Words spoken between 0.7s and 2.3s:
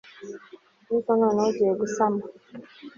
ariko noneho ugiye gusama